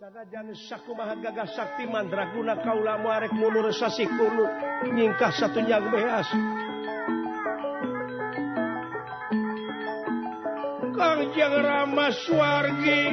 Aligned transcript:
Gaga 0.00 1.44
Sakti 1.44 1.84
Mandraguna 1.84 2.56
Kaula 2.64 2.96
muarek 3.04 3.36
munurasi 3.36 4.08
kulu 4.08 4.48
nyingkah 4.96 5.28
satu 5.28 5.60
nyang 5.60 5.92
beas. 5.92 6.24
Kang 10.96 11.20
Jeng 11.36 11.52
Rama 11.52 12.16
Swargi 12.16 13.12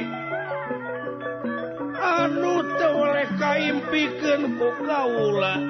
anu 2.00 2.56
teu 2.80 2.96
oleh 3.04 3.36
kaimpikeun 3.36 4.56
ku 4.56 4.68
kaula. 4.80 5.60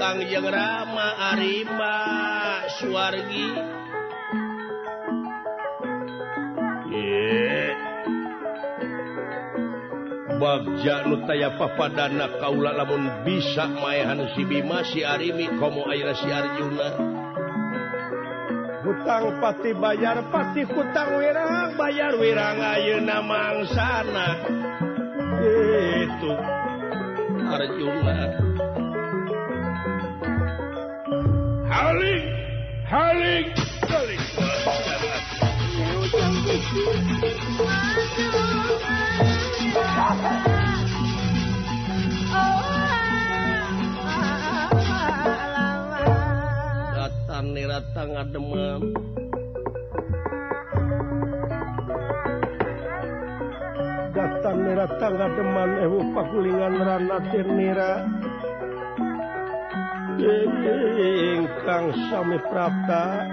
Kang 0.00 0.24
Jeng 0.24 0.48
Rama 0.48 1.36
Arima 1.36 1.96
Swargi. 2.80 3.48
Yeah. 6.88 7.49
babjaknu 10.40 11.28
taya 11.28 11.52
papadana 11.60 12.32
Kaula 12.40 12.72
lamun 12.72 13.04
bisa 13.28 13.68
mayahan 13.68 14.24
Sibima 14.32 14.80
siarimi 14.88 15.52
komo 15.60 15.84
air 15.92 16.08
si 16.16 16.32
Arjuna. 16.32 16.88
Hutang 18.80 19.36
pati 19.44 19.76
bayar 19.76 20.24
pati 20.32 20.64
hutang 20.64 21.20
wirang. 21.20 21.76
Bayar 21.76 22.16
wirang 22.16 22.56
ayeuna 22.56 23.20
mangsana. 23.20 24.28
Itu 25.44 26.32
Arjuna. 27.44 28.18
Haling 31.68 32.24
Haling 32.88 33.46
Haling. 33.84 34.24
datang 40.10 40.34
rata 47.54 48.02
ngademam 48.10 48.90
datang 54.10 54.58
rata 54.74 55.06
ngademan 55.14 55.70
ewu 55.86 56.02
eh, 56.02 56.10
pakulingan 56.10 56.74
ranatir 56.82 57.46
nira 57.46 58.02
Ingkang 60.20 61.96
sami 62.12 62.36
prapta. 62.44 63.24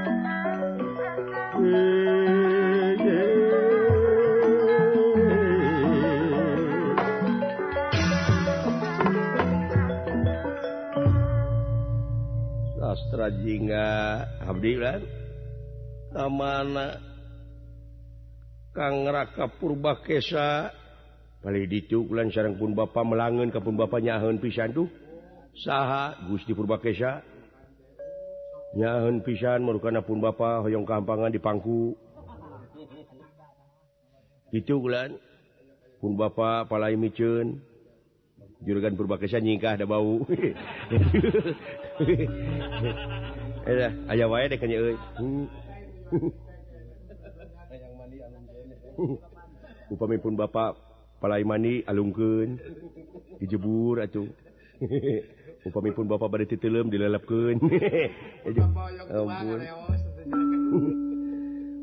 Abdilan 14.58 15.06
mana 16.34 16.98
raka 19.14 19.54
Purba 19.54 20.02
Kesa 20.02 20.74
paling 21.46 21.70
dicukulan 21.70 22.34
sarang 22.34 22.58
pun 22.58 22.74
Bapak 22.74 23.06
melangen 23.06 23.54
kapun 23.54 23.78
bapaknya 23.78 24.18
nyahun 24.18 24.42
pisan 24.42 24.74
tuh 24.74 24.90
saha 25.54 26.26
Gusti 26.26 26.58
Purba 26.58 26.82
Kesa 26.82 27.22
nyahun 28.74 29.22
pisan 29.22 29.62
merukan 29.62 30.02
pun 30.02 30.26
Bapak 30.26 30.66
hoyong 30.66 30.90
kampangan 30.90 31.30
di 31.30 31.38
pangku. 31.38 31.94
Dicukulan 34.50 35.14
pun 36.02 36.18
Bapak 36.18 36.66
palai 36.66 36.98
micun 36.98 37.62
juragan 38.66 38.98
Purba 38.98 39.22
Kesa 39.22 39.38
nyingkah 39.38 39.78
ada 39.78 39.86
bau. 39.86 40.26
aya 44.08 44.26
wae 44.32 44.48
deh 44.48 44.58
kayaknya 44.58 44.96
upami 49.92 50.18
pun 50.18 50.34
bapak 50.40 50.80
palai 51.20 51.44
mani 51.44 51.84
alungkeun 51.86 52.60
dijebur 53.38 54.02
atuh. 54.02 54.28
Upami 55.68 55.92
pun 55.92 56.08
bapak 56.08 56.32
bade 56.32 56.46
titelem 56.48 56.88
dilelepkeun 56.88 57.60
ampun. 59.12 59.60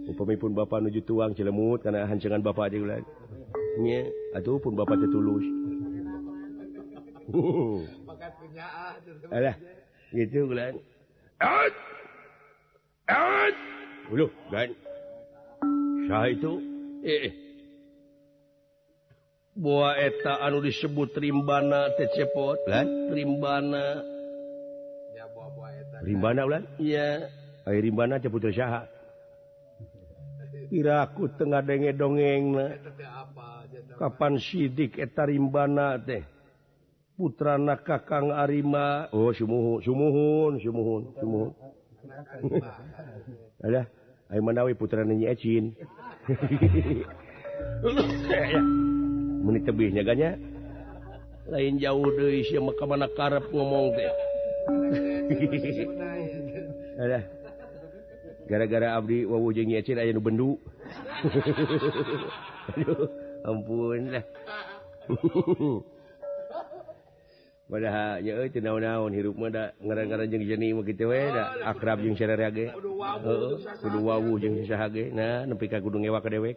Upami 0.15 0.35
pun 0.41 0.57
bapak 0.57 0.81
nuju 0.85 1.05
tuang 1.05 1.37
cilemut 1.37 1.85
kana 1.85 2.09
hancengan 2.09 2.41
bapak 2.41 2.73
aja 2.73 2.81
ulah 2.81 3.01
nya 3.83 4.09
atuh 4.33 4.57
pun 4.63 4.73
bapak 4.73 5.01
teh 5.01 5.11
tulus 5.11 5.45
alah 9.35 9.57
gitu 10.15 10.49
ulah 10.49 10.71
itu 16.31 16.53
eh, 17.03 17.21
eh. 17.31 17.35
buah 19.55 19.99
eta 19.99 20.43
anu 20.43 20.63
disebut 20.63 21.15
rimbana 21.15 21.91
tecepot 21.95 22.59
rimbana. 23.15 24.03
Ya, 25.15 25.25
buah 25.31 25.49
-buah 25.55 26.03
rimbana 26.05 26.43
iya 26.77 27.31
rimbana 27.67 28.21
ceput 28.21 28.51
syaha. 28.53 28.87
Iraku 30.75 31.31
tengah 31.39 31.63
denge 31.63 31.95
dongeng 31.95 32.57
kapan 33.95 34.43
sidik 34.43 34.99
eta 34.99 35.29
rimbana 35.29 35.97
teh? 36.03 36.34
Putrana 37.15 37.79
kakang 37.79 38.35
Arima. 38.35 39.07
Oh 39.15 39.31
Sumuhunhunwi 39.31 40.67
putra 44.79 45.07
menit 49.47 49.63
tebih 49.63 49.95
nyaganya. 49.95 50.35
Lain 51.47 51.79
jauh 51.79 52.11
dari 52.19 52.43
maka 52.59 52.83
mana 52.89 53.07
karep 53.13 53.45
ngomong 53.53 53.93
deh 53.95 54.11
gara-gara 58.49 58.97
Abdi 58.97 59.29
wawujeng 59.29 59.69
Yacin 59.71 60.01
aja 60.01 60.17
bendu. 60.19 60.57
Ampun 63.45 64.09
lah 64.09 64.25
Padahal 67.75 68.23
ya 68.23 68.39
euy 68.39 68.55
teu 68.55 68.63
naon-naon 68.63 69.11
hirup 69.11 69.35
mah 69.35 69.51
da 69.51 69.75
ngaran-ngaran 69.83 70.31
jeung 70.31 70.47
jeni 70.47 70.71
mah 70.71 70.87
kitu 70.87 71.11
we 71.11 71.19
da 71.19 71.59
akrab 71.75 71.99
jeung 72.07 72.15
sarerea 72.15 72.55
ge. 72.55 72.71
Heeh, 72.71 73.51
kudu 73.83 73.99
wawu 73.99 74.39
jeung 74.39 74.63
saha 74.63 74.87
ge. 74.95 75.11
Nah, 75.11 75.43
nepi 75.43 75.67
ka 75.67 75.83
kudu 75.83 75.99
ngewa 75.99 76.23
ka 76.23 76.31
dewek. 76.31 76.55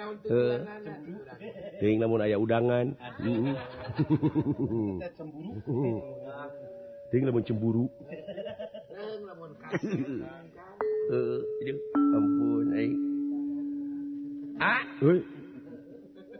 Naon 0.00 0.16
teu 0.24 0.32
Heeh. 0.32 0.56
Teuing 1.84 2.00
lamun 2.00 2.24
aya 2.24 2.40
udangan. 2.40 2.96
Heeh. 3.20 3.52
Teuing 7.12 7.28
lamun 7.28 7.44
cemburu. 7.44 7.92
Reung 8.88 9.28
lamun 9.28 9.52
kasih. 9.60 10.24
Heeh, 11.12 11.40
aduh, 11.44 11.78
ampun 12.16 12.72
aing. 12.72 12.96
Ah, 14.64 14.80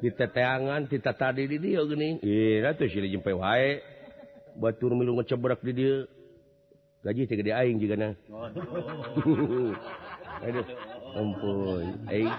diteteangan 0.02 0.86
kita 0.90 1.12
tadi 1.14 1.46
di 1.46 1.58
dia 1.58 1.84
wae. 3.34 3.82
batur 4.54 4.94
milu 4.94 5.18
ngecebrak 5.18 5.60
di 5.66 5.72
dia. 5.74 6.06
Gaji 7.04 7.28
tiga 7.28 7.42
gede 7.44 7.52
aing 7.52 7.76
juga 7.82 8.00
aduh 10.46 10.66
ampun 11.14 12.00
aing. 12.08 12.32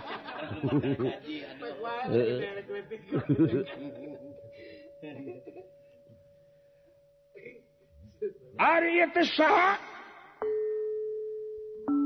Ari 8.55 9.03
itu 9.03 9.23
saha? 9.35 9.75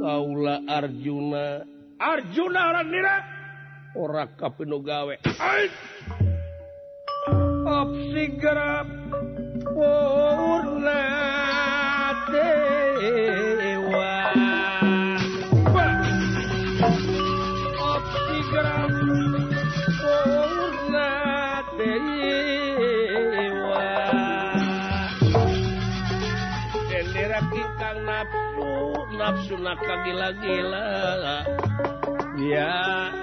Kaula 0.01 0.65
Arjuna. 0.65 1.63
Arjuna 1.99 2.59
orang 2.73 2.89
ora 3.95 4.27
kapgawe 4.37 5.13
opsi 7.69 8.23
garap 8.41 8.87
nafsu 28.09 29.07
nafsu 29.17 29.55
naka 29.57 29.95
gila-gila 30.03 30.85
ya. 32.51 33.18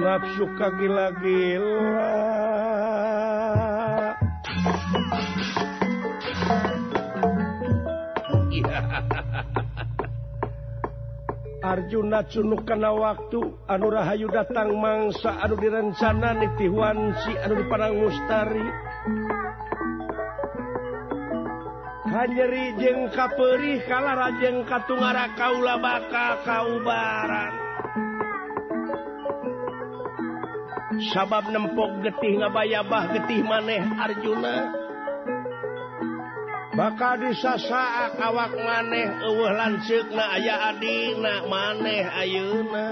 nafsu 0.00 0.44
kagila-gila. 0.56 2.14
Arjuna 11.66 12.22
Cunuk 12.30 12.62
karena 12.62 12.94
waktu 12.94 13.42
anu 13.66 13.90
Rahayu 13.90 14.30
datang 14.30 14.78
mangsa 14.78 15.34
anu 15.42 15.58
direncana 15.58 16.38
nitihwan 16.38 17.10
si 17.26 17.34
anu 17.42 17.58
di 17.58 17.64
Padang 17.66 17.98
Mustari. 17.98 18.66
Hanyeri 22.06 22.78
jeng 22.78 23.10
kaperi 23.10 23.82
kalah 23.82 24.14
rajeng 24.14 24.62
katungara 24.62 25.34
kaula 25.34 25.74
baka 25.82 26.38
kaubaran. 26.46 27.65
sabab 31.12 31.52
nempok 31.52 32.00
getih 32.04 32.40
ngabayabah 32.40 33.04
getih 33.16 33.40
maneh 33.44 33.82
Arjuna. 33.82 34.56
Bakal 36.76 37.24
disasaak 37.24 38.20
awak 38.20 38.52
maneh 38.52 39.08
uh 39.24 39.48
lancna 39.48 40.24
aya 40.36 40.76
Adina 40.76 41.48
maneh 41.48 42.04
Ayeuna. 42.04 42.88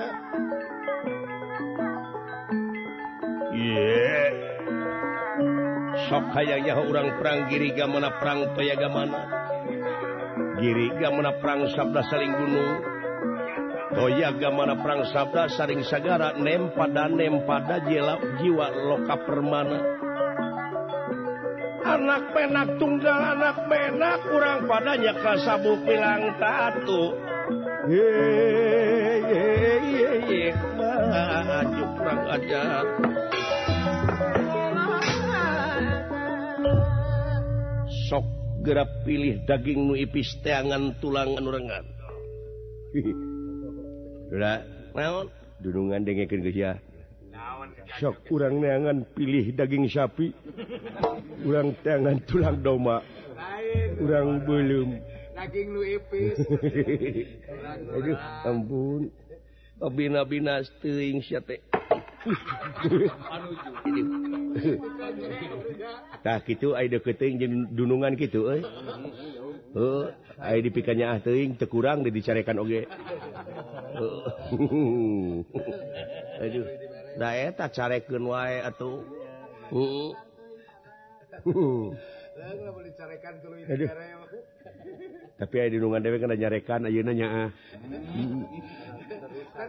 Yeah. 3.55 4.45
sok 6.09 6.31
kayaknya 6.37 6.75
orang 6.77 7.17
perang 7.17 7.39
giriga 7.49 7.89
mana 7.89 8.13
perang 8.21 8.53
toyaga 8.53 8.89
mana? 8.93 9.23
Giriga 10.61 11.09
mana 11.11 11.33
perang 11.41 11.67
sabda 11.73 12.03
saling 12.07 12.33
gunung 12.35 12.94
Oh 13.95 14.11
Toyaga 14.11 14.51
mana 14.51 14.75
perang 14.75 15.07
sabda 15.07 15.47
saring 15.55 15.87
sagara 15.87 16.35
nem 16.35 16.67
pada 16.75 17.07
nem 17.07 17.47
pada 17.47 17.79
jelap 17.87 18.19
jiwa 18.43 18.67
loka 18.75 19.23
permana. 19.23 19.79
Anak 21.85 22.35
penak 22.35 22.75
tunggal 22.83 23.39
anak 23.39 23.71
penak 23.71 24.19
kurang 24.27 24.67
padanya 24.67 25.15
kasabu 25.15 25.79
pilang 25.87 26.35
tatu. 26.43 27.15
Maju 30.75 31.85
kurang 31.95 32.23
ajar 32.35 32.85
sok 38.11 38.27
gerak 38.65 38.91
pilih 39.07 39.45
daging 39.45 39.87
nu 39.87 39.95
ipis 39.95 40.41
teangan 40.43 40.97
tulang 40.99 41.37
anu 41.37 41.53
rengan 41.53 41.85
dunungan 45.63 46.03
denge 46.03 46.27
sok 48.03 48.27
kurang 48.27 48.59
neangan 48.59 49.07
pilih 49.15 49.55
daging 49.55 49.87
sapi. 49.87 50.35
Kurang 51.45 51.79
tangan 51.87 52.19
tulang 52.27 52.59
doma 52.63 52.99
kurang 53.99 54.47
belum. 54.47 54.89
Ampun. 58.49 59.11
Tak 66.25 66.49
gitu 66.49 66.73
keting 67.03 67.35
dunungan 67.75 68.17
gitu 68.17 68.49
eh 68.55 68.63
oh, 69.77 70.09
dipikannya 70.63 71.05
ah 71.05 71.19
teing 71.21 71.59
tekurang 71.59 72.07
didicarekan 72.07 72.63
oge. 72.63 72.87
aduh 76.43 76.67
da 77.19 77.29
eta 77.39 77.71
carekeun 77.71 78.25
wae 78.27 78.59
atuh 78.63 78.99
heeh 79.71 80.11
tapi 85.39 85.55
aya 85.59 85.71
dinungan 85.71 86.03
dewe 86.03 86.19
kana 86.19 86.35
nyarekan 86.35 86.87
ayeuna 86.87 87.13
nya 87.15 87.27
ah 87.31 87.51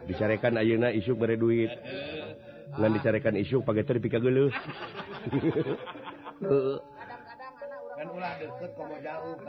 dicarekan 0.10 0.58
ayeuna 0.58 0.90
isuk 0.94 1.18
bere 1.18 1.38
duit 1.38 1.70
ngan 2.78 2.92
dicarekan 2.98 3.38
isuk 3.38 3.62
pake 3.66 3.86
teh 3.86 3.98
dipika 3.98 4.18
geuleuh 4.18 4.50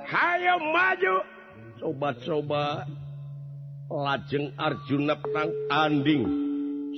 Hayo 0.06 0.55
maju 0.62 1.17
sobat-sobat 1.82 3.06
lajeng 3.91 4.53
Arjuna 4.59 5.15
perang 5.19 5.50
tanding. 5.71 6.23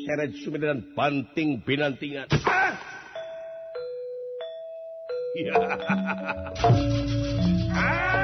Seret 0.06 0.32
sumedan 0.44 0.84
banting 0.96 1.60
binantingan. 1.64 2.28
Ah! 7.78 8.18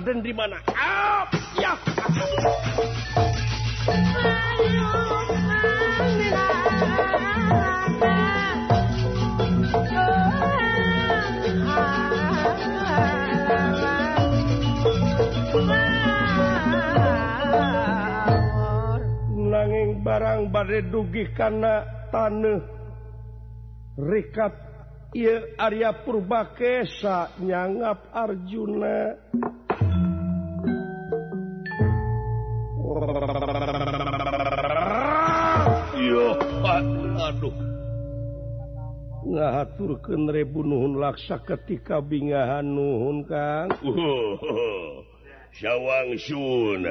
dan 0.00 0.24
di 0.24 0.32
mana? 0.32 0.56
Ah, 0.72 1.28
ya. 1.60 1.76
Nanging 19.50 20.00
barang 20.00 20.48
badai 20.48 20.88
dugi 20.88 21.28
karena 21.36 21.84
tanah 22.08 22.60
rikat. 24.00 24.72
Ia 25.10 25.58
Arya 25.58 26.06
Purbakesa 26.06 27.34
nyangap 27.42 28.14
Arjuna. 28.14 29.18
ngahatur 39.30 40.02
rebu 40.30 40.66
Nuhun 40.66 40.98
laksa 40.98 41.38
ketika 41.46 42.02
bingahan 42.02 42.66
Nuhun 42.66 43.22
Kang. 43.24 43.70
Sawwang 45.50 46.14
Sun 46.22 46.86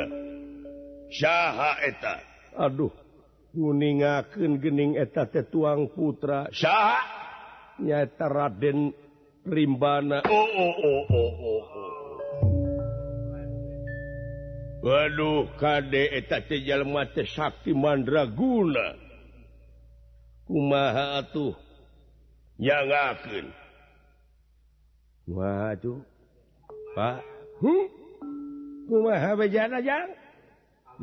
Syaheta 1.07 2.19
Aduh 2.59 2.91
nguningaken 3.55 4.59
gening 4.61 4.93
eta 4.99 5.25
tuang 5.47 5.89
putra. 5.89 6.51
Syah 6.51 7.01
nyata 7.81 8.27
Raden 8.29 8.93
Rimbana. 9.47 10.21
Oh, 10.27 10.49
oh, 10.51 10.75
oh, 10.75 11.03
oh, 11.07 11.33
oh, 11.33 11.63
oh. 11.63 11.89
Waduh 14.79 15.51
kade 15.59 16.07
eta 16.07 16.39
tejal 16.43 16.87
mate 16.87 17.27
sakti 17.27 17.75
mandraguna. 17.75 18.95
Kumaha 20.47 21.23
atuh? 21.23 21.68
nyangakeun 22.59 23.47
waduh 25.29 26.03
Pak. 26.89 27.21
Hmm? 27.61 27.99
kumaha 28.89 29.37
bejana 29.37 29.79
jang? 29.85 30.09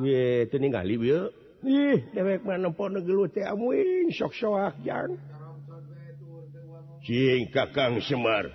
Ye 0.02 0.50
teu 0.50 0.58
ningali 0.58 0.98
bieu 0.98 1.30
ih 1.62 2.02
dewek 2.12 2.42
mah 2.42 2.58
nempo 2.58 2.90
negelu 2.90 3.30
teh 3.30 3.46
amuin 3.46 4.10
eh, 4.10 4.12
sok 4.12 4.34
soak 4.34 4.60
ah, 4.60 4.72
jang. 4.82 5.16
Cing 7.06 7.48
kakang 7.54 8.02
semar. 8.02 8.50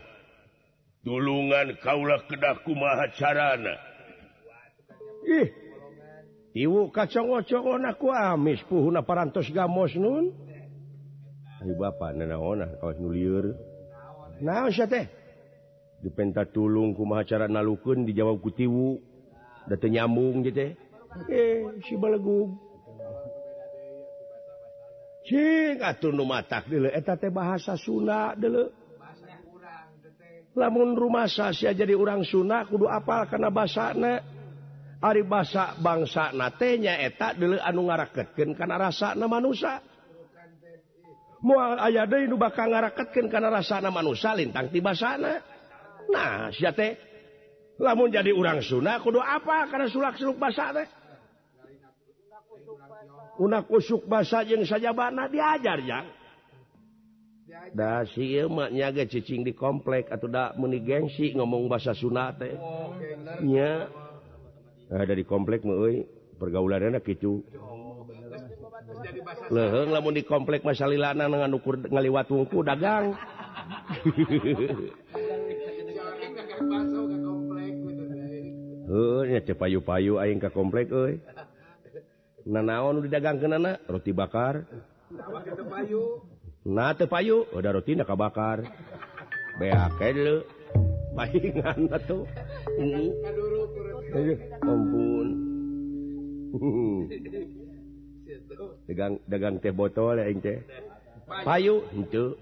Tulungan 1.01 1.81
kaulah 1.81 2.21
kedah 2.29 2.61
kumaha 2.61 3.09
carana. 3.17 3.75
Ih 5.25 5.49
ibu 6.53 6.91
kacang-kacang 6.91 7.63
aku 7.87 8.11
ah, 8.11 8.35
amis 8.35 8.61
puhuna 8.67 9.01
parantos 9.01 9.49
gamos 9.49 9.95
nun. 9.95 10.50
dipenta 16.01 16.49
tulung 16.49 16.97
kumaha 16.97 17.21
cara 17.21 17.45
nalukun 17.45 18.03
dijawab 18.09 18.41
kutiwu 18.41 18.97
teu 19.69 19.89
nyambung 19.93 20.41
gitu 20.41 20.73
eh, 21.29 21.61
si 21.85 21.93
bahasa 27.29 27.77
Sunda 27.77 28.33
namun 30.51 30.97
rumah 30.97 31.29
sia 31.29 31.71
jadi 31.71 31.93
orang 31.93 32.25
Sunda 32.25 32.65
kudu 32.65 32.89
apal 32.89 33.29
karena 33.29 33.53
bahasa 33.53 33.93
Ari 35.01 35.25
basa 35.25 35.73
bangsa 35.81 36.29
natenya 36.29 37.01
etak 37.01 37.41
dulu 37.41 37.57
anu 37.57 37.89
ngaraketken 37.89 38.53
karena 38.53 38.77
rasa 38.77 39.17
na 39.17 39.25
manusia 39.25 39.81
mual 41.41 41.77
aya 41.81 42.05
nu 42.05 42.37
bakal 42.37 42.69
ngarakatkan 42.69 43.25
karena 43.27 43.49
rasana 43.49 43.89
manusia 43.89 44.33
lintang 44.37 44.69
tiba 44.69 44.93
sana 44.93 45.41
nah 46.09 46.53
si 46.53 46.65
lamun 47.81 48.13
jadi 48.13 48.29
urang 48.29 48.61
sunnah 48.61 49.01
kudu 49.01 49.17
apa 49.17 49.65
karena 49.73 49.89
sulak-suluk 49.89 50.37
basa 50.37 50.69
teh? 50.69 50.87
Unak 53.41 53.65
kusuk 53.65 54.05
basa 54.05 54.45
yang 54.45 54.61
saja 54.69 54.93
bana 54.93 55.25
diajar 55.25 55.81
ya 55.81 56.05
da 57.71 58.03
si 58.09 58.35
emak 58.35 58.69
nyaga 58.73 59.03
cicing 59.07 59.45
di 59.47 59.53
komplek 59.55 60.11
atau 60.11 60.27
dak 60.27 60.57
meni 60.59 60.83
gengsi 60.83 61.31
ngomong 61.35 61.71
bahasa 61.71 61.95
Sunda 61.95 62.31
teh. 62.35 62.53
Nya 63.43 63.87
ada 64.91 65.13
di 65.15 65.23
komplek 65.23 65.63
pergaulan 66.35 66.91
enak 66.91 67.05
gitu 67.07 67.45
leheng 69.51 69.91
di 70.13 70.23
komplek 70.23 70.61
masalahana 70.63 71.27
dengan 71.27 71.55
ukur 71.57 71.75
ngaliwat 71.89 72.27
wungku 72.31 72.63
dagang 72.63 73.15
Uh, 78.91 79.23
payu-payu 79.55 80.19
aing 80.19 80.43
ke 80.43 80.51
komplek 80.51 80.91
euy. 80.91 81.23
Na 82.43 82.59
naon 82.59 82.99
didagang 82.99 83.39
ke 83.39 83.47
nana 83.47 83.79
roti 83.87 84.11
bakar. 84.11 84.67
na 86.67 86.91
teu 86.91 87.07
payu, 87.07 87.47
udah 87.55 87.71
roti 87.71 87.95
na 87.95 88.03
kabakar. 88.03 88.67
Beak 89.59 90.01
lu. 90.19 90.43
Paingan 91.15 91.87
atuh. 91.87 92.27
Ampun. 94.59 95.27
dagang 99.27 99.59
teh 99.59 99.73
botol 99.73 100.17
payu 101.43 101.87
itu 101.95 102.35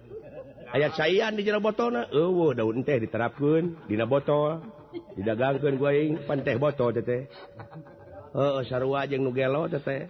ayat 0.73 0.91
saya 0.97 1.29
di 1.33 1.45
jero 1.45 1.61
botol 1.61 1.97
uh, 1.97 2.49
daun 2.53 2.81
teh 2.85 2.97
diterapkan 3.01 3.77
Dina 3.89 4.05
botol. 4.09 4.61
Didagangkan 4.89 5.77
gue 5.77 6.17
pan 6.25 6.41
teh 6.41 6.57
botol 6.57 6.97
teh 6.97 7.29
uh, 8.33 8.61
sarwajeng 8.65 9.21
nugelo 9.21 9.69
teh 9.69 10.09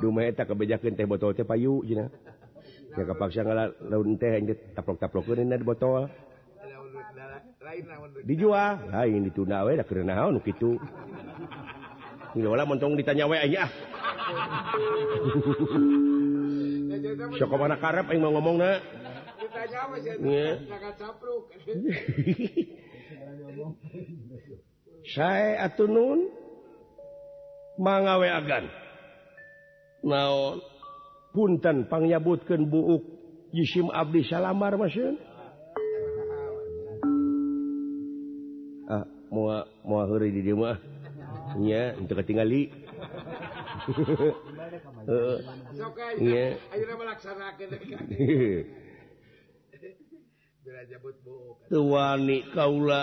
dumaeta 0.00 0.46
kebejakan 0.46 0.94
teh 0.94 1.06
botol 1.06 1.34
teh 1.34 1.42
payu 1.42 1.82
jina 1.82 2.06
ya 2.94 3.02
kapaksa 3.06 3.42
ngalah 3.42 3.74
daun 3.86 4.14
teh 4.18 4.30
yang 4.30 4.54
taplok 4.74 4.98
taplokin 5.02 5.46
ini 5.46 5.58
di 5.58 5.66
botol. 5.66 6.06
Dijual. 8.26 8.90
Lain 8.90 9.22
ditunda 9.22 9.62
we 9.62 9.78
da 9.78 9.84
keur 9.86 10.02
naon 10.02 10.42
kitu. 10.42 10.74
mentong 12.38 12.94
ditanya 12.98 13.26
wa 13.26 13.36
ah. 13.38 13.70
Sok 17.38 17.54
mana 17.56 17.76
karep 17.78 18.10
aing 18.10 18.20
mau 18.20 18.34
ngomong 18.34 18.58
na 18.60 18.80
saya 25.14 25.66
atunun 25.66 26.28
mangawe 27.80 28.28
agan. 28.36 28.68
Naon 30.06 30.60
punten 31.34 31.88
pangyabutkeun 31.88 32.68
buuk 32.68 33.02
jisim 33.50 33.90
abdi 33.90 34.22
salamar 34.28 34.76
maksud 34.78 35.18
ah 38.90 39.06
moa 39.30 39.66
moa 39.82 40.06
heuri 40.06 40.30
di 40.30 40.42
dieu 40.46 40.58
mah. 40.58 40.78
nya 41.58 41.98
untuk 41.98 42.22
ketingali 42.22 42.70
tuani 51.70 52.38
kaula 52.54 53.02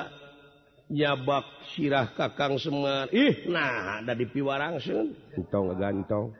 nyabak 0.87 1.43
sirah 1.75 2.07
kakang 2.15 2.55
Semar. 2.55 3.11
Ih 3.11 3.43
nah 3.51 3.99
ada 3.99 4.15
di 4.15 4.23
piwarangsen 4.23 5.11
entong 5.35 5.75
gantong 5.75 6.31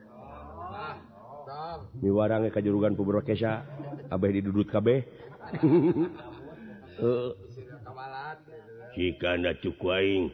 miwarangnya 1.99 2.53
kajurugan 2.53 2.95
pubro 2.95 3.21
kesa. 3.23 3.65
Abah 4.07 4.29
didudut 4.31 4.67
kabeh. 4.71 5.03
Jika 8.97 9.37
anda 9.37 9.53
cukup 9.61 9.99
aing. 9.99 10.33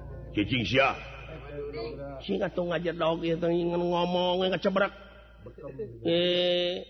cicing 0.31 0.63
sia 0.63 0.95
sing 2.23 2.39
atuh 2.39 2.63
ngajar 2.69 2.95
dog 2.95 3.25
itu 3.25 3.47
ingin 3.49 3.75
ngomong 3.75 4.45
nggak 4.45 4.61
eh 6.05 6.85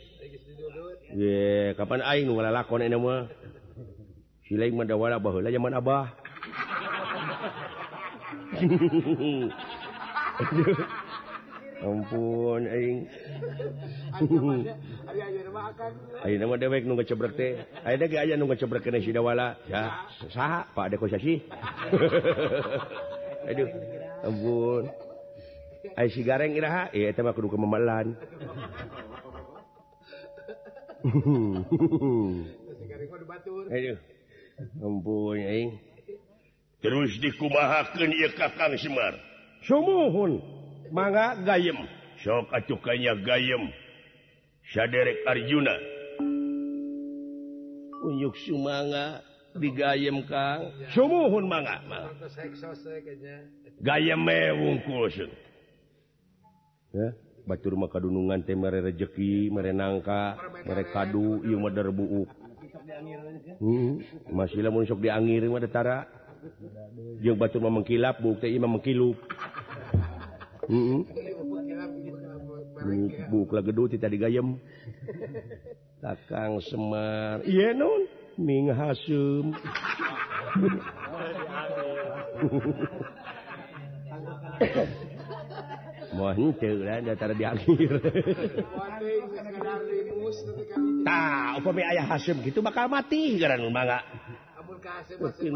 eh 1.16 1.72
kapan 1.76 2.02
aing 2.04 2.28
nu 2.28 2.40
lakon 2.40 2.84
ini 2.84 2.98
mah 3.00 3.28
si 4.48 4.56
lain 4.60 4.76
mah 4.76 4.86
dawala 4.88 5.20
baheula 5.20 5.52
zaman 5.52 5.74
abah 5.76 6.08
ampun 11.82 12.62
aing 12.70 13.10
aing 16.22 16.38
nama 16.38 16.56
dewek 16.62 16.86
nunggu 16.86 17.10
cebrek 17.10 17.34
teh 17.34 17.58
aing 17.88 17.98
deh 17.98 18.22
aja 18.22 18.38
nunggu 18.38 18.54
cebrek 18.54 18.86
kena 18.86 19.02
si 19.02 19.10
dawala. 19.10 19.58
Ya 19.66 20.06
sah 20.30 20.70
pak 20.78 20.94
ada 20.94 20.96
kosasi 21.02 21.42
aduh 23.48 23.70
ampun. 24.26 24.84
Ay 25.98 26.14
si 26.14 26.22
gareng 26.22 26.54
iraha 26.54 26.94
iya 26.94 27.14
teh 27.14 27.26
mah 27.26 27.34
kudu 27.34 27.50
kememelan 27.50 28.14
aduh 33.74 33.98
ampun 34.82 35.38
aing. 35.42 35.80
Terus 36.82 37.14
dikumahakeun 37.22 38.10
ieu 38.10 38.34
Kakang 38.34 38.74
Semar 38.78 39.14
sumuhun 39.66 40.42
mangga 40.94 41.38
gayem. 41.46 41.78
Sok 42.22 42.54
atuh 42.54 42.78
kanya 42.86 43.18
gayem. 43.18 43.74
Saderek 44.74 45.26
Arjuna. 45.26 45.74
Unjuk 48.06 48.38
sumangga. 48.46 49.31
digayem 49.58 50.24
Kang 50.28 50.72
sumuhun 50.96 51.48
manga 51.48 51.82
gaya 53.82 54.16
mewungkul 54.16 55.10
Batur 57.42 57.74
maka 57.74 57.98
dunungan 57.98 58.46
teh 58.46 58.54
mere 58.54 58.86
rejeki 58.86 59.50
mere 59.50 59.74
nangka 59.74 60.38
mere 60.62 60.86
kadu 60.94 61.42
ieu 61.42 61.58
mah 61.58 61.74
derbuuk 61.74 62.30
hmm, 63.58 63.92
masih 64.30 64.62
lamun 64.62 64.86
sok 64.86 65.02
diangir 65.02 65.42
mah 65.50 65.58
datara 65.58 66.06
jeung 67.22 67.38
batur 67.42 67.66
mah 67.66 67.74
mengkilap 67.74 68.18
hmm, 68.18 68.24
hmm. 68.24 68.34
buuk 68.34 68.38
teh 68.42 68.50
mengkilup. 68.58 69.18
Heeh 70.70 71.02
buuk 73.30 73.50
tadi 73.98 74.18
gayem. 74.18 74.58
Takang 76.02 76.58
semar. 76.66 77.46
Ieu 77.46 78.10
Ming 78.40 78.72
Hasum 78.72 79.52
mohon 86.12 86.54
antara 87.12 87.34
di 87.34 87.46
akhir. 87.48 87.92
Tak 91.02 91.50
upami 91.64 91.82
ayah 91.88 92.06
Hasum 92.06 92.40
gitu 92.46 92.62
bakal 92.62 92.88
mati 92.92 93.40
karena 93.42 93.64
mangga. 93.68 94.00
Abdul 94.60 94.80
Qasim 94.80 95.18
masih 95.20 95.50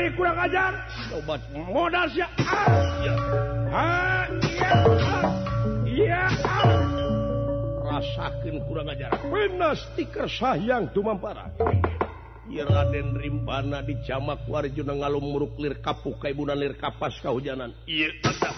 deui 0.00 0.16
kurang 0.16 0.38
ajar. 0.40 0.72
Obat 1.12 1.44
modal 1.52 2.08
sia. 2.08 2.28
Ah, 3.68 4.24
iya. 4.40 4.72
Iya. 5.84 6.22
Rasakeun 7.84 8.56
kurang 8.64 8.88
ajar. 8.88 9.12
Pena 9.20 9.76
stiker 9.76 10.24
sayang 10.24 10.88
tumampara. 10.96 11.52
Ieu 12.50 12.66
Raden 12.66 13.14
Rimpana 13.14 13.78
di 13.84 13.94
Camak 14.02 14.42
Warjuna 14.50 14.98
ngalumuruk 14.98 15.54
lir 15.60 15.78
kapuk 15.78 16.18
kaibuna 16.18 16.56
lir 16.56 16.74
kapas 16.80 17.20
kahujanan. 17.22 17.70
Ieu 17.86 18.10
tetep. 18.24 18.56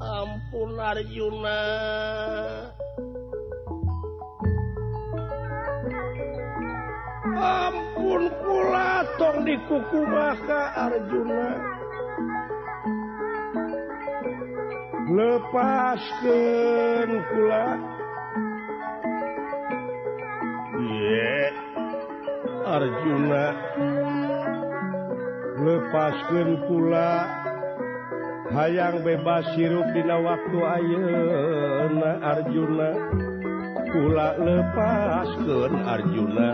Ampun 0.00 0.78
Arjuna. 0.80 1.58
ampun 7.36 8.32
pula 8.40 9.04
tong 9.20 9.44
dikuku 9.44 10.00
maka 10.08 10.88
Arjuna. 10.88 11.76
Lepaskan 15.06 17.10
pula. 17.30 17.64
Ye 20.80 21.34
Arjuna. 22.66 23.44
Lepaskan 25.62 26.48
pula. 26.66 27.10
Hayang 28.46 29.02
bebas 29.02 29.42
sirup 29.54 29.86
dina 29.94 30.18
waktu 30.22 30.58
ayeuna 30.58 32.12
Arjuna. 32.22 32.90
Pula 33.86 34.28
lepaskan 34.42 35.72
Arjuna. 35.86 36.50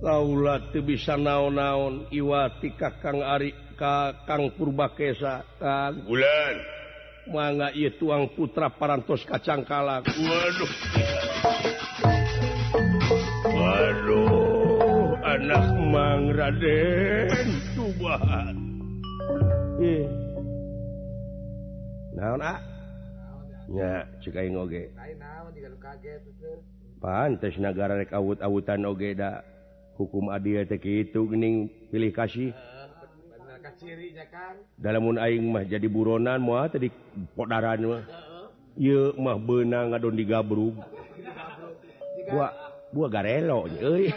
Laula 0.00 0.58
bisa 0.80 1.14
naon-naon 1.14 2.08
Iwati 2.08 2.72
Kakang 2.72 3.20
Ari 3.20 3.52
Kakang 3.76 4.52
Purbakesa 4.56 5.44
kan 5.60 6.02
bulan. 6.02 6.56
Manga 7.30 7.70
ieu 7.76 7.94
tuang 7.94 8.32
putra 8.34 8.72
parantos 8.72 9.22
kacang 9.22 9.62
kalak 9.62 10.02
waduh. 10.08 10.72
Waduh 13.54 15.14
anak 15.20 15.66
Mang 15.94 16.32
Raden 16.32 17.48
tubahan. 17.78 18.56
eh 19.80 20.04
naon 22.12 22.42
ah 22.42 22.58
nya 23.70 24.09
cekainge 24.20 24.92
pantes 27.00 27.56
negara 27.56 27.96
rek 27.96 28.12
awut-awutan 28.12 28.84
oge 28.84 29.16
da. 29.16 29.42
Hukum 30.00 30.32
adil 30.32 30.64
teki 30.64 31.12
itu 31.12 31.28
gening 31.28 31.68
pilih 31.92 32.08
kasih 32.08 32.56
dalam 34.80 35.12
aing 35.20 35.44
mah 35.52 35.68
jadi 35.68 35.84
buronan 35.92 36.40
mua 36.40 36.64
ah, 36.64 36.72
tadi 36.72 36.88
podaran 37.36 37.84
mah 37.84 38.02
ye 38.80 39.12
mah 39.20 39.36
benang 39.36 39.92
ngadon 39.92 40.16
digabrug. 40.16 40.72
Gua 42.32 42.48
gua 42.96 43.06
garelo 43.12 43.68
euy 43.76 44.08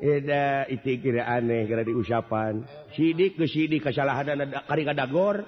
Eda 0.00 0.64
itu 0.72 0.96
kira 0.96 1.28
aneh 1.28 1.68
karena 1.68 1.84
diusapan 1.84 2.64
sidik 2.96 3.36
ke 3.36 3.44
sidik 3.44 3.84
kesalahan 3.84 4.32
ada 4.32 4.64
kari 4.64 4.88
kadagor 4.88 5.44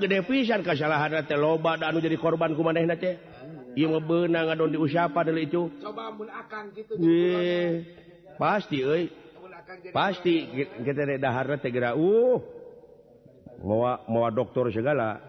gede 0.00 0.24
pisan. 0.24 0.64
Kesalahan 0.64 1.12
loba 1.36 1.76
anu 1.76 2.00
jadi 2.00 2.16
korban 2.16 2.56
ku 2.56 2.64
maneh 2.64 2.88
benang 4.00 4.48
adon 4.48 4.72
di 4.72 4.80
usapa 4.80 5.20
dulu 5.20 5.40
itu. 5.40 5.62
Coba 5.84 6.08
akan 6.32 6.62
gitu, 6.72 6.96
pasti 8.40 8.78
oi. 8.82 9.04
pasti 9.92 10.48
kita 10.80 11.20
dahar 11.20 11.44
uh 11.92 12.40
mau 13.60 13.84
mau 14.08 14.24
dokter 14.32 14.72
segala. 14.72 15.20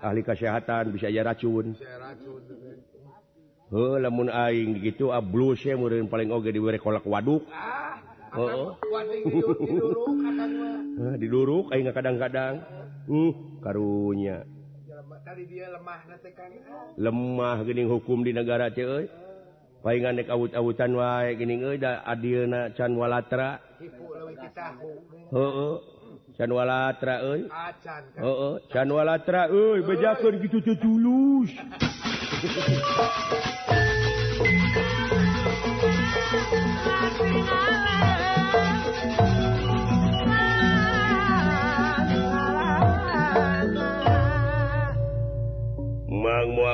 Ahli 0.00 0.24
kesehatan 0.24 0.92
bisa 0.92 1.08
aja 1.08 1.24
racun. 1.24 1.76
Oh, 3.72 3.98
lamun 3.98 4.30
aing 4.30 4.78
gitu 4.78 5.10
ah, 5.10 5.18
ablus 5.18 5.66
ya 5.66 5.74
paling 6.06 6.30
oge 6.30 6.54
di 6.54 6.60
kolak 6.78 7.02
waduk. 7.02 7.42
Ah. 7.50 8.05
Oh, 8.34 8.74
oh. 8.74 8.76
diduruk 11.20 11.70
kadang-kadang. 11.70 12.54
Uh, 13.06 13.30
Karunnya 13.62 14.42
lemah 16.96 17.58
gening 17.66 17.90
hukum 17.90 18.24
di 18.24 18.32
negara 18.32 18.72
ce 18.72 19.10
palingan 19.84 20.18
dek 20.18 20.32
awut-awutan 20.32 20.96
wae 20.98 21.36
gini 21.38 21.62
da 21.78 22.02
adilna 22.02 22.74
can 22.74 22.98
walatra. 22.98 23.62
Heeh 25.30 25.74
can 26.34 26.50
walatra 26.50 27.14
euy. 27.22 27.46
Heeh 28.18 28.54
can 28.72 28.88
walatra 28.90 29.46
euy 29.46 29.86
bejakeun 29.86 30.42
kitu 30.42 30.74
tulus. 30.74 31.54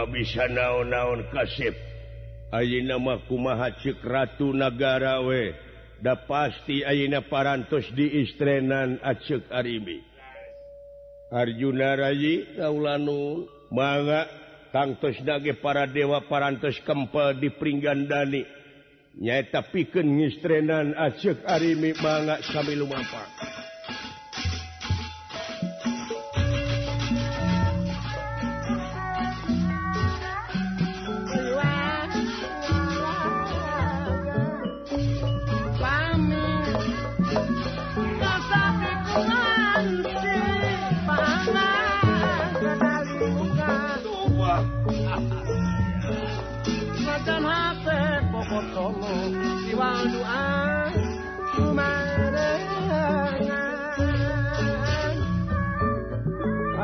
bisa 0.07 0.47
naon-naon 0.49 1.29
kasep 1.31 1.75
Ayina 2.53 3.01
namaku 3.01 3.41
maha 3.41 3.73
cek 3.81 4.05
Ratu 4.05 4.53
negara 4.53 5.25
we. 5.25 5.57
Da 6.05 6.21
pasti 6.21 6.85
ayina 6.85 7.25
parantos 7.25 7.89
di 7.97 8.21
istrenan 8.21 9.01
acek 9.01 9.49
arimi. 9.49 10.05
Arjuna 11.33 11.97
Raji 11.97 12.61
kaulanun. 12.61 13.49
manga 13.73 14.29
tangtos 14.69 15.17
dage 15.25 15.57
para 15.65 15.89
dewa 15.89 16.21
parantos 16.29 16.77
kempel 16.85 17.41
di 17.41 17.49
pringgan 17.49 18.05
Dani 18.05 18.45
nyaeta 19.17 19.65
piken 19.73 20.21
ngistrenan 20.21 20.93
acek 20.93 21.41
Arimi 21.49 21.97
manga 21.97 22.37
sambil 22.53 22.85
lumampang 22.85 23.52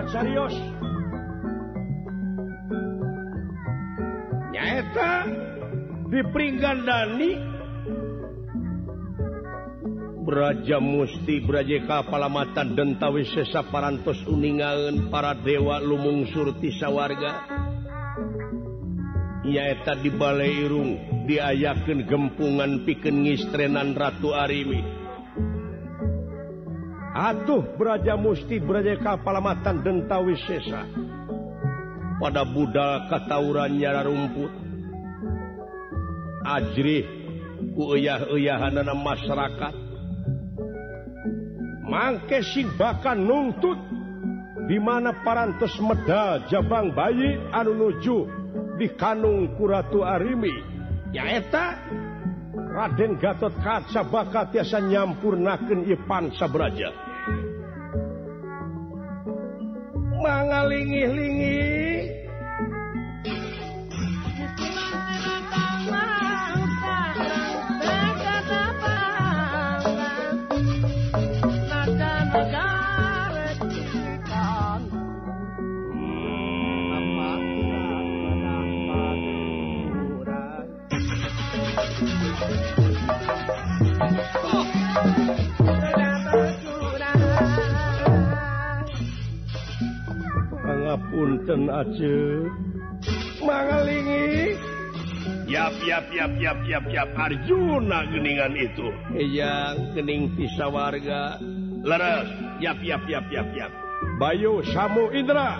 serius 0.08 0.56
di 6.08 6.20
peringgan 6.32 6.78
Dani 6.88 7.32
Braja 10.24 10.80
Musti 10.80 11.44
Braja 11.44 11.84
Kapalamatan 11.84 12.72
dan 12.72 12.96
Tawisesa 12.96 13.68
Parantos 13.68 14.24
Uningan 14.24 15.12
para 15.12 15.36
Dewa 15.36 15.76
Lumung 15.80 16.24
Surti 16.32 16.72
Sawarga 16.72 17.44
nyata 19.44 19.92
di 20.00 20.10
Balai 20.12 20.52
Irung 20.64 21.17
diayaken 21.28 22.08
gempungan 22.08 22.88
piken 22.88 23.28
ngistrenan 23.28 23.92
Ratu 23.92 24.32
Arimi. 24.32 24.80
Atuh 27.12 27.76
beraja 27.76 28.16
musti 28.16 28.56
beraja 28.56 28.96
kapalamatan 28.96 29.84
dentawi 29.84 30.40
sesa. 30.48 30.88
Pada 32.16 32.48
Buddha 32.48 33.12
katauran 33.12 33.76
nyara 33.76 34.08
rumput. 34.08 34.50
Ajri 36.48 37.04
kuah-uyahanana 37.76 38.96
masyarakat. 38.96 39.74
Mangke 41.84 42.40
sibakan 42.40 43.20
nuntut 43.28 43.76
dimana 44.68 45.24
parantes 45.24 45.76
medal 45.80 46.44
Jabang 46.48 46.92
bayi 46.96 47.36
anu 47.52 47.76
nuju 47.76 48.18
di 48.80 48.88
Kanung 48.96 49.56
Kuratu 49.60 50.04
Arimi. 50.04 50.77
nyaeta 51.12 51.64
Raden 52.54 53.16
Gatot 53.18 53.54
Kaca 53.64 54.02
bakat 54.06 54.52
tiasa 54.52 54.78
nyampurnaken 54.84 55.88
Ipan 55.88 56.30
Sabraja 56.36 56.92
mangalingi-lingi 60.18 61.58
dan 91.48 91.64
aja. 91.72 92.16
Mangelingi. 93.40 94.52
Yap 95.48 95.72
yap 95.80 96.04
yap 96.12 96.32
yap 96.36 96.60
yap 96.68 96.84
yap. 96.92 97.08
Arjuna 97.16 98.04
geningan 98.12 98.52
itu. 98.52 98.92
Yang 99.16 99.96
gening 99.96 100.28
bisa 100.36 100.68
warga. 100.68 101.40
Leres 101.80 102.28
yap 102.60 102.76
yap 102.84 103.00
yap 103.08 103.24
yap 103.32 103.48
yap. 103.56 103.72
Bayu 104.20 104.60
Samu 104.76 105.08
Indra. 105.16 105.56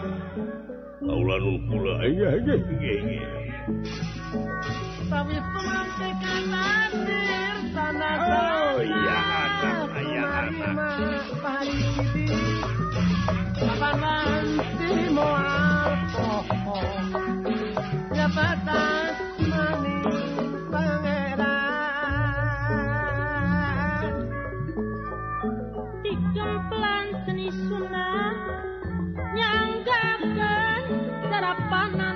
Kaulanun 1.01 1.57
kula 1.73 2.05
iya 2.05 2.37
iya 2.37 2.57
iya. 3.01 3.31
Tapi 5.09 5.41
campana. 31.59 32.08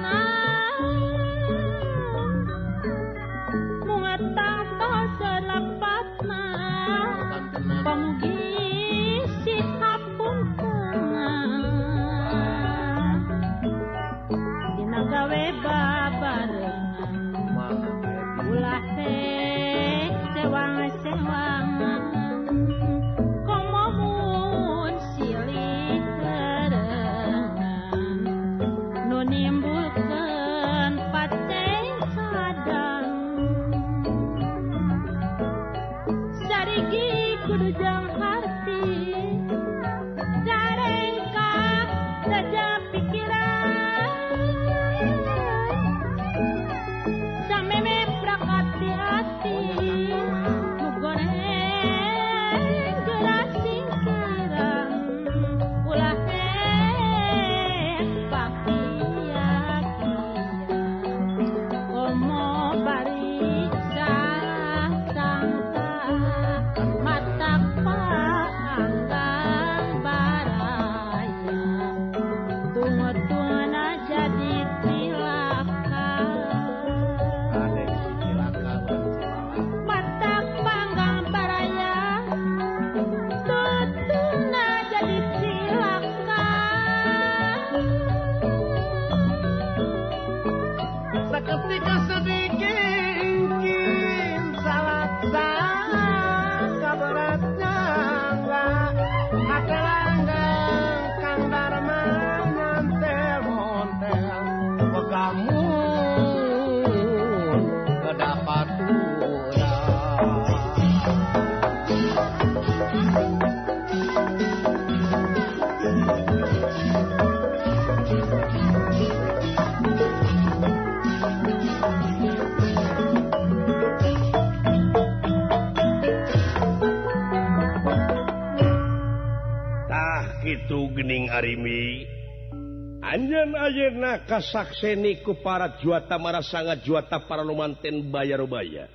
ayeuna 133.62 134.26
kasakseni 134.26 135.22
ku 135.22 135.38
para 135.38 135.78
juata 135.78 136.18
marah 136.18 136.42
sangat 136.42 136.82
juata 136.82 137.22
para 137.24 137.46
lumanten 137.46 138.10
bayarubaya. 138.10 138.90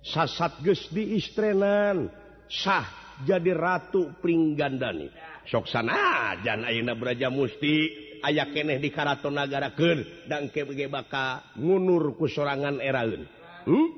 Sasat 0.00 0.64
geus 0.64 0.88
diistrenan, 0.88 2.08
sah 2.48 2.86
jadi 3.28 3.52
ratu 3.52 4.16
pringgandani. 4.22 5.12
Sok 5.48 5.68
sana 5.68 6.36
jan 6.44 6.64
ayeuna 6.64 6.96
Braja 6.96 7.28
Musti 7.28 7.88
aya 8.24 8.48
keneh 8.52 8.80
di 8.80 8.88
Karaton 8.92 9.36
Nagarakeun 9.36 10.28
dangke 10.28 10.64
bege 10.64 10.88
baka 10.88 11.54
ngunur 11.56 12.16
ku 12.16 12.28
sorangan 12.28 12.80
eraeun. 12.80 13.24
Hmm? 13.68 13.88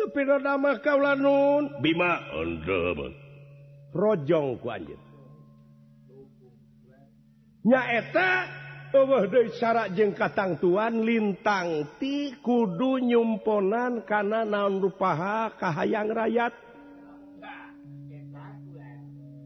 Tapi 0.00 0.20
rada 0.24 0.56
mah 0.56 0.80
kaula 0.80 1.12
nun 1.12 1.80
bima 1.84 2.24
endem. 2.40 3.12
Rojong 3.92 4.60
ku 4.62 4.68
anjeun. 4.72 5.09
nyaeta 7.64 8.60
syarat 9.54 9.94
jengkatang 9.94 10.58
katangtuan 10.58 11.06
lintang 11.06 11.86
ti 12.02 12.34
kudu 12.42 12.98
nyumponan 12.98 14.02
karena 14.02 14.42
naon 14.42 14.82
rupaha 14.82 15.54
kahayang 15.54 16.10
rakyat. 16.10 16.52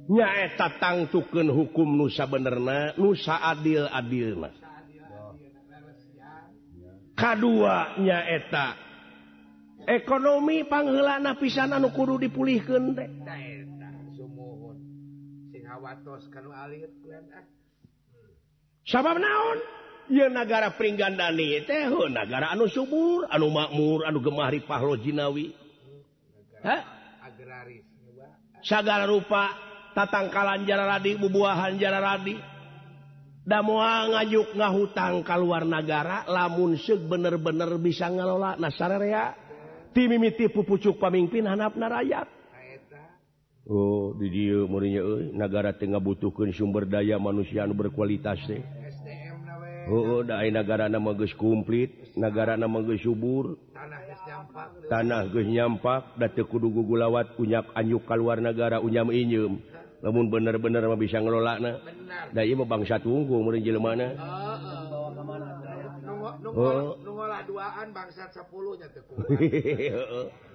Nyaeta 0.05 0.69
tangtuken 0.81 1.49
hukum 1.49 1.97
nusa 1.97 2.29
benerna 2.29 2.93
nusa 3.01 3.41
adil 3.41 3.89
adil 3.89 4.37
Mas 4.37 4.57
K2 7.17 7.45
nyaeta 8.05 8.67
ekonomi 9.89 10.69
pangelana 10.69 11.41
pisan 11.41 11.73
anu 11.73 11.89
kudu 11.93 12.21
dipulihkan 12.21 12.85
deh 12.93 13.09
sabab 18.87 19.19
naon? 19.21 19.59
Ya 20.05 20.29
negara 20.29 20.77
Pringgandani 20.77 21.65
teh 21.65 21.89
negara 22.13 22.53
anu 22.53 22.69
subur 22.69 23.25
anu 23.33 23.49
makmur 23.49 24.05
anu 24.05 24.21
gemari 24.21 24.61
Pahlo 24.61 25.01
Jinawi. 25.01 25.57
Segala 28.61 29.09
rupa 29.09 29.53
tatangkalan 29.97 30.69
jara 30.69 30.85
radi 30.85 31.17
bubuahan 31.17 31.81
jara 31.81 32.05
radi. 32.05 32.37
Da 33.45 33.61
mua 33.61 34.09
ngajuk 34.09 34.57
ngahutang 34.57 35.21
keluar 35.21 35.69
negara 35.69 36.25
lamun 36.29 36.81
seuk 36.81 37.05
bener-bener 37.09 37.77
bisa 37.77 38.09
ngelola 38.09 38.57
nasararea 38.57 39.37
timimiti 39.93 40.49
pupucuk 40.49 40.97
pemimpin 40.97 41.45
hanapna 41.45 41.93
rakyat 42.01 42.34
Oh 43.65 44.13
did 44.21 44.37
eh, 44.37 45.33
negara-tengah 45.33 45.97
butuhkan 45.97 46.53
sumber 46.53 46.85
daya 46.85 47.17
manusia 47.17 47.65
berkualitas 47.65 48.37
eh. 48.53 48.61
oh, 49.89 50.21
oh 50.21 50.23
negara 50.25 50.93
nama 50.93 51.17
kumplit 51.33 52.13
negara 52.13 52.61
nama 52.61 52.85
subur. 53.01 53.57
Tanah 54.93 55.33
ge 55.33 55.49
nyampak. 55.49 56.21
Datkudu 56.21 56.69
gugulawat 56.69 57.41
punyak 57.41 57.73
anyuk 57.73 58.05
kal 58.05 58.21
luar 58.21 58.45
negara 58.45 58.85
unyam 58.85 59.09
injem 59.09 59.57
namun 60.05 60.29
bener-bener 60.29 60.85
bisa 61.01 61.17
ngelola 61.17 61.57
mau 62.53 62.69
bangsa 62.69 63.01
tunggu 63.01 63.41
menjil 63.41 63.81
mana 63.81 64.13
oh. 66.53 67.01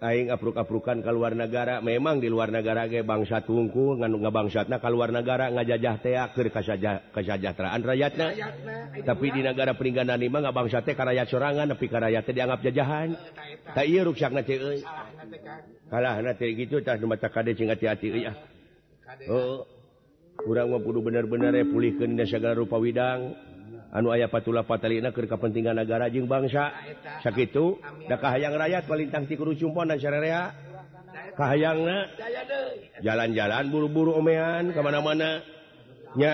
Aing 0.00 0.32
apruk-aprukan 0.32 1.04
ke 1.04 1.10
luar 1.12 1.36
negara 1.36 1.84
memang 1.84 2.24
di 2.24 2.32
luar 2.32 2.48
negara 2.48 2.88
ge 2.88 3.04
bangsa 3.04 3.44
tungku 3.44 4.00
ngandung 4.00 4.24
bangsatna 4.24 4.80
ke 4.80 4.88
luar 4.88 5.12
negara 5.12 5.52
ngajajah 5.52 5.96
teh 6.00 6.16
keur 6.32 6.48
kesejahteraan 7.12 7.84
rakyatna. 7.84 8.32
Tapi 9.04 9.26
di 9.28 9.44
negara 9.44 9.76
peringganan 9.76 10.16
mah 10.16 10.40
nggak 10.40 10.56
bangsa 10.56 10.80
ka 10.80 11.04
rakyat 11.04 11.28
sorangan 11.28 11.68
tapi 11.76 11.84
rakyat 11.92 12.22
teh 12.24 12.32
dianggap 12.32 12.60
jajahan. 12.64 13.12
Tak 13.76 13.84
ieu 13.84 14.00
ruksakna 14.08 14.40
teh 14.40 14.56
euy. 14.56 14.80
Kalah 15.92 16.16
teh 16.32 16.48
gitu 16.56 16.80
tah 16.80 16.96
maca 16.96 17.28
kade 17.28 17.52
cing 17.52 17.68
hati-hati 17.68 18.08
euy 18.08 18.24
ah. 18.24 18.36
Oh 19.28 19.68
urang 20.48 20.72
mah 20.72 20.80
kudu 20.80 21.04
bener-bener 21.04 21.52
ya 21.52 21.64
pulihkeun 21.68 22.16
dina 22.16 22.24
segala 22.24 22.56
rupa 22.56 22.80
widang. 22.80 23.36
anu 23.90 24.14
aya 24.14 24.30
patula 24.30 24.62
Fatalina 24.62 25.10
ke 25.10 25.26
kepentingan 25.26 25.74
negara 25.74 26.06
Jing 26.10 26.26
bangsa. 26.30 26.74
Sakit 27.22 27.54
dakah 28.06 28.30
hayang 28.34 28.54
rakyat 28.54 28.86
palingintang 28.86 29.26
tikuru 29.26 29.54
Cumpon 29.58 29.90
dan 29.90 29.98
syria 29.98 30.54
Kahang 31.34 31.88
jalan-jalan 33.00 33.64
buru-buru 33.72 34.18
omean 34.18 34.76
kemana-mananya 34.76 36.32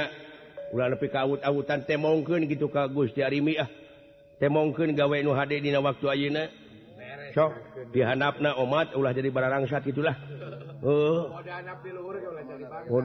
udah 0.75 0.87
lebih 0.93 1.09
kaut-autan 1.15 1.87
temongken 1.87 2.49
gitu 2.51 2.67
kagus 2.69 3.15
Arimi 3.17 3.55
ah. 3.61 3.71
Temongken 4.37 4.93
gawe 4.93 5.17
nu 5.25 5.33
HD 5.33 5.65
dina 5.65 5.81
waktu 5.81 6.07
Ayeuna. 6.13 6.45
Sok 7.33 7.53
dihanapna 7.93 8.57
umat 8.61 8.93
ulah 8.93 9.13
jadi 9.17 9.33
bararangsat 9.33 9.85
itulah 9.89 10.17
uh. 10.83 11.31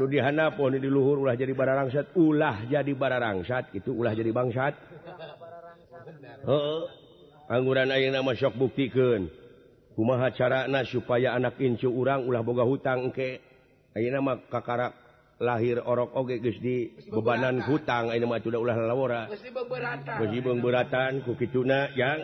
dihanap 0.10 0.57
diluhur 0.57 1.17
ulah 1.23 1.36
jadi 1.36 1.53
bara 1.53 1.77
rangsat 1.77 2.12
ulah 2.17 2.57
jadi 2.67 2.91
bara 2.97 3.17
rangsat 3.21 3.71
itu 3.77 3.91
ulah 3.93 4.12
jadi 4.12 4.31
bangsat. 4.34 4.73
Uh. 6.47 6.89
angguran 7.51 7.91
ayeuna 7.91 8.23
nama 8.23 8.31
sok 8.34 8.57
buktikan 8.57 9.29
kumaha 9.93 10.31
carana 10.34 10.81
supaya 10.88 11.36
anak 11.36 11.60
incu 11.60 11.91
urang 11.91 12.25
ulah 12.25 12.41
boga 12.41 12.63
hutang 12.63 13.12
ke 13.12 13.51
Ayeuna 13.91 14.23
nama 14.23 14.39
kakara 14.47 14.95
lahir 15.41 15.84
orok 15.84 16.15
oge 16.15 16.39
geus 16.39 16.55
di 16.63 16.95
bebanan 17.12 17.60
hutang 17.65 18.07
air 18.07 18.23
nama 18.23 18.39
sudah 18.39 18.62
ulah 18.62 18.77
lawora 18.77 19.21
beratan 20.63 21.25
kukiuna 21.27 21.91
yang? 21.97 22.19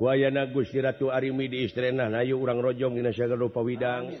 wayana 0.00 0.48
Gusti 0.48 0.80
Ratu 0.80 1.12
Arimi 1.12 1.52
di 1.52 1.68
istrenah 1.68 2.08
nayu 2.08 2.40
urang 2.40 2.64
rojong 2.64 2.96
Di 2.96 3.04
Pawidang 3.52 4.16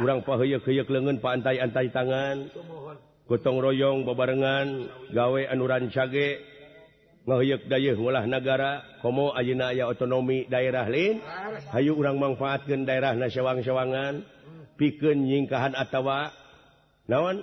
kurang 0.00 0.20
paheyek-yek 0.24 0.88
lengan 0.88 1.20
pantai 1.20 1.60
antai 1.60 1.92
tangan. 1.92 2.48
Gotong 3.26 3.58
royong 3.58 4.06
bebarengan 4.06 4.86
gawe 5.10 5.42
anuran 5.50 5.90
cage 5.90 6.38
ngayek 7.26 7.66
dayuh 7.66 7.98
ulah 7.98 8.22
negara 8.22 8.86
komo 9.02 9.34
ayeuna 9.34 9.74
aya 9.74 9.90
otonomi 9.90 10.46
daerah 10.46 10.86
lain. 10.86 11.18
Hayu 11.74 11.98
urang 11.98 12.22
manfaatkan 12.22 12.86
daerah 12.86 13.18
nasyawang 13.18 13.66
sewangan 13.66 14.22
piken 14.78 15.26
nyingkahan 15.26 15.74
atawa. 15.74 16.30
Nawan 17.10 17.42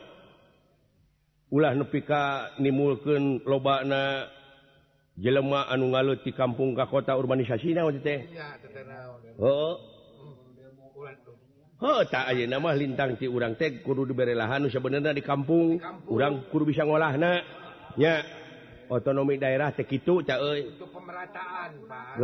ulah 1.52 1.76
nepika 1.76 2.56
nimulken 2.64 3.44
lobana 3.44 4.32
jelemah 5.18 5.70
anu 5.70 5.94
ngalut 5.94 6.26
di 6.26 6.32
kampung 6.34 6.74
ka 6.74 6.90
kota 6.90 7.14
urbanisasi 7.14 7.74
na 7.78 7.86
teh? 8.02 8.20
Oh. 9.38 9.78
Oh, 11.84 12.00
tak 12.08 12.32
nama 12.48 12.72
lintang 12.72 13.20
ti 13.20 13.28
urang 13.28 13.60
teh 13.60 13.84
kudu 13.84 14.08
diberi 14.08 14.32
lahan 14.32 14.72
sebenarnya 14.72 15.12
di 15.12 15.20
kampung. 15.20 15.84
Urang 16.08 16.48
kudu 16.48 16.72
bisa 16.72 16.88
ngolah 16.88 17.20
na 17.20 17.44
ya 18.00 18.24
otonomi 18.88 19.36
daerah 19.36 19.76
teh 19.76 19.84
kitu 19.84 20.24
ca 20.24 20.40
euy. 20.40 20.80
Pemerataan 20.80 21.70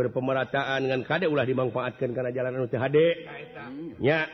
pemerataan 0.08 0.80
ngan 0.88 1.02
kade 1.04 1.28
ulah 1.28 1.44
dimanfaatkeun 1.44 2.16
kana 2.16 2.32
jalan 2.32 2.56
anu 2.56 2.72
teh 2.72 2.80
hade. 2.80 3.28
Nya 4.00 4.24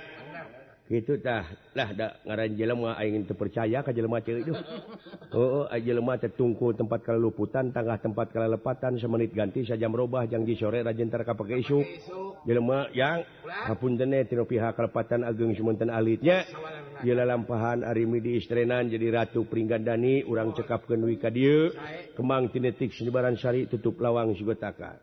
gitutahlah 0.86 1.88
ngaran 2.22 2.54
jelemah 2.54 2.94
ingin 3.02 3.26
terpercaya 3.26 3.82
ke 3.82 3.90
jelemah 3.90 4.22
itu 4.26 4.54
oh 5.34 5.66
jelemah 5.74 6.16
tertungku 6.22 6.78
tempat 6.78 7.02
kalau 7.02 7.26
luputan 7.26 7.74
tangga 7.74 7.98
tempat 7.98 8.30
kalau 8.30 8.54
lepatan 8.54 8.94
semenit 8.94 9.34
ganti 9.34 9.66
saja 9.66 9.90
merubah 9.90 10.30
janji 10.30 10.54
sore 10.54 10.86
rajin 10.86 11.10
terka 11.10 11.34
pakai 11.34 11.66
isu 11.66 11.82
jelemah 12.46 12.94
yang 12.94 13.26
apun 13.66 13.98
tene 13.98 14.22
tino 14.30 14.46
pihak 14.46 14.78
kelepatan 14.78 15.26
ageng 15.26 15.58
semunten 15.58 15.90
alitnya. 15.90 16.46
Gila 16.96 17.28
lampahan 17.28 17.84
arimi 17.84 18.24
di 18.24 18.40
istrenan 18.40 18.88
jadi 18.88 19.12
ratu 19.12 19.44
peringandani 19.44 20.24
orang 20.24 20.56
cekap 20.56 20.88
kenui 20.88 21.20
kadir 21.20 21.76
kemang 22.16 22.48
tinetik 22.48 22.94
sebaran 22.96 23.36
syari 23.36 23.68
tutup 23.68 24.00
lawang 24.00 24.32
sibataka 24.32 24.96